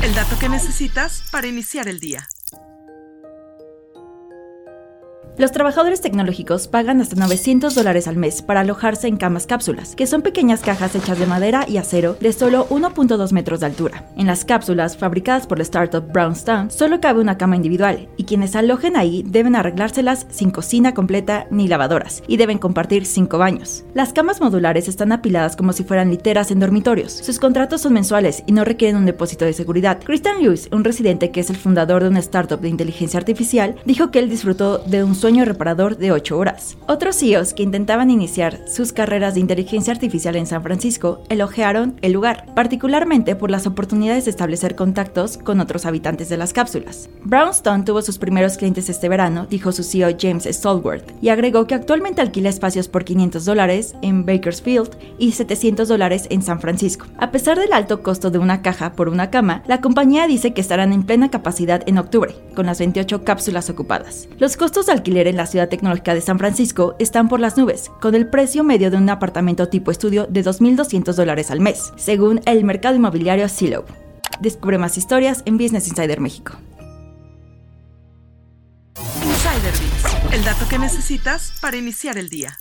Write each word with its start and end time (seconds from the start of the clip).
El 0.00 0.14
dato 0.14 0.38
que 0.38 0.48
necesitas 0.48 1.24
para 1.32 1.48
iniciar 1.48 1.88
el 1.88 1.98
día. 1.98 2.28
Los 5.38 5.52
trabajadores 5.52 6.00
tecnológicos 6.00 6.66
pagan 6.66 7.00
hasta 7.00 7.14
900 7.14 7.72
dólares 7.72 8.08
al 8.08 8.16
mes 8.16 8.42
para 8.42 8.62
alojarse 8.62 9.06
en 9.06 9.16
camas 9.16 9.46
cápsulas, 9.46 9.94
que 9.94 10.08
son 10.08 10.22
pequeñas 10.22 10.62
cajas 10.62 10.96
hechas 10.96 11.16
de 11.16 11.26
madera 11.26 11.64
y 11.68 11.76
acero 11.76 12.16
de 12.20 12.32
solo 12.32 12.66
1.2 12.70 13.30
metros 13.30 13.60
de 13.60 13.66
altura. 13.66 14.04
En 14.16 14.26
las 14.26 14.44
cápsulas, 14.44 14.96
fabricadas 14.96 15.46
por 15.46 15.58
la 15.58 15.62
startup 15.62 16.12
Brownstone, 16.12 16.72
solo 16.72 17.00
cabe 17.00 17.20
una 17.20 17.38
cama 17.38 17.54
individual, 17.54 18.08
y 18.16 18.24
quienes 18.24 18.56
alojen 18.56 18.96
ahí 18.96 19.22
deben 19.24 19.54
arreglárselas 19.54 20.26
sin 20.28 20.50
cocina 20.50 20.92
completa 20.92 21.46
ni 21.52 21.68
lavadoras, 21.68 22.24
y 22.26 22.36
deben 22.36 22.58
compartir 22.58 23.06
cinco 23.06 23.38
baños. 23.38 23.84
Las 23.94 24.12
camas 24.12 24.40
modulares 24.40 24.88
están 24.88 25.12
apiladas 25.12 25.54
como 25.54 25.72
si 25.72 25.84
fueran 25.84 26.10
literas 26.10 26.50
en 26.50 26.58
dormitorios. 26.58 27.12
Sus 27.12 27.38
contratos 27.38 27.82
son 27.82 27.92
mensuales 27.92 28.42
y 28.48 28.50
no 28.50 28.64
requieren 28.64 28.96
un 28.96 29.06
depósito 29.06 29.44
de 29.44 29.52
seguridad. 29.52 30.00
Christian 30.04 30.42
Lewis, 30.42 30.68
un 30.72 30.82
residente 30.82 31.30
que 31.30 31.38
es 31.38 31.48
el 31.50 31.56
fundador 31.56 32.02
de 32.02 32.08
una 32.08 32.18
startup 32.18 32.60
de 32.60 32.70
inteligencia 32.70 33.20
artificial, 33.20 33.76
dijo 33.84 34.10
que 34.10 34.18
él 34.18 34.28
disfrutó 34.28 34.78
de 34.78 35.04
un 35.04 35.14
sueño 35.14 35.27
sueño 35.28 35.44
reparador 35.44 35.98
de 35.98 36.10
8 36.10 36.38
horas. 36.38 36.78
Otros 36.86 37.16
CEOs 37.18 37.52
que 37.52 37.62
intentaban 37.62 38.08
iniciar 38.08 38.60
sus 38.66 38.94
carreras 38.94 39.34
de 39.34 39.40
inteligencia 39.40 39.92
artificial 39.92 40.36
en 40.36 40.46
San 40.46 40.62
Francisco 40.62 41.22
elogiaron 41.28 41.98
el 42.00 42.12
lugar, 42.12 42.46
particularmente 42.54 43.36
por 43.36 43.50
las 43.50 43.66
oportunidades 43.66 44.24
de 44.24 44.30
establecer 44.30 44.74
contactos 44.74 45.36
con 45.36 45.60
otros 45.60 45.84
habitantes 45.84 46.30
de 46.30 46.38
las 46.38 46.54
cápsulas. 46.54 47.10
Brownstone 47.24 47.84
tuvo 47.84 48.00
sus 48.00 48.16
primeros 48.16 48.56
clientes 48.56 48.88
este 48.88 49.10
verano, 49.10 49.46
dijo 49.50 49.70
su 49.70 49.82
CEO 49.82 50.16
James 50.18 50.46
Stallworth, 50.46 51.12
y 51.20 51.28
agregó 51.28 51.66
que 51.66 51.74
actualmente 51.74 52.22
alquila 52.22 52.48
espacios 52.48 52.88
por 52.88 53.04
500 53.04 53.44
dólares 53.44 53.96
en 54.00 54.24
Bakersfield 54.24 54.96
y 55.18 55.32
700 55.32 55.88
dólares 55.88 56.26
en 56.30 56.40
San 56.40 56.58
Francisco. 56.58 57.04
A 57.18 57.30
pesar 57.32 57.58
del 57.58 57.74
alto 57.74 58.02
costo 58.02 58.30
de 58.30 58.38
una 58.38 58.62
caja 58.62 58.94
por 58.94 59.10
una 59.10 59.30
cama, 59.30 59.62
la 59.66 59.82
compañía 59.82 60.26
dice 60.26 60.54
que 60.54 60.62
estarán 60.62 60.94
en 60.94 61.02
plena 61.02 61.30
capacidad 61.30 61.82
en 61.86 61.98
octubre, 61.98 62.34
con 62.54 62.64
las 62.64 62.78
28 62.78 63.24
cápsulas 63.24 63.68
ocupadas. 63.68 64.26
Los 64.38 64.56
costos 64.56 64.86
de 64.86 64.92
en 65.26 65.36
la 65.36 65.46
ciudad 65.46 65.68
tecnológica 65.68 66.14
de 66.14 66.20
San 66.20 66.38
Francisco 66.38 66.94
están 66.98 67.28
por 67.28 67.40
las 67.40 67.56
nubes, 67.56 67.90
con 68.00 68.14
el 68.14 68.28
precio 68.28 68.62
medio 68.62 68.90
de 68.90 68.96
un 68.96 69.10
apartamento 69.10 69.68
tipo 69.68 69.90
estudio 69.90 70.26
de 70.26 70.44
2.200 70.44 71.14
dólares 71.14 71.50
al 71.50 71.60
mes, 71.60 71.92
según 71.96 72.40
el 72.46 72.64
mercado 72.64 72.96
inmobiliario 72.96 73.48
Zillow. 73.48 73.84
Descubre 74.40 74.78
más 74.78 74.96
historias 74.96 75.42
en 75.46 75.58
Business 75.58 75.88
Insider 75.88 76.20
México. 76.20 76.52
Insider 79.22 79.72
Bits, 79.72 80.32
el 80.32 80.44
dato 80.44 80.68
que 80.68 80.78
necesitas 80.78 81.54
para 81.60 81.76
iniciar 81.76 82.18
el 82.18 82.28
día. 82.28 82.56